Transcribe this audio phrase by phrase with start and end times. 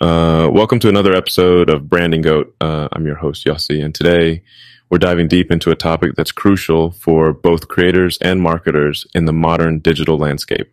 [0.00, 2.56] Uh, welcome to another episode of Branding Goat.
[2.58, 4.42] Uh, I'm your host, Yossi, and today
[4.88, 9.32] we're diving deep into a topic that's crucial for both creators and marketers in the
[9.34, 10.72] modern digital landscape